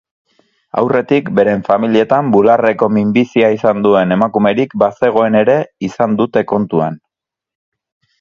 Aurretik 0.81 1.27
beren 1.39 1.59
familietan 1.67 2.31
bularreko 2.35 2.89
minbizia 2.95 3.51
izan 3.57 3.83
duen 3.87 4.15
emakumerik 4.15 4.73
bazegoen 4.85 5.39
ere 5.43 5.59
izan 5.89 6.17
dute 6.23 6.45
kontuan. 6.55 6.99